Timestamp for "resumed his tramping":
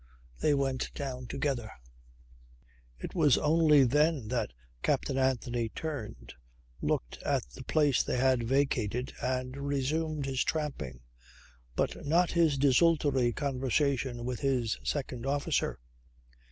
9.55-11.01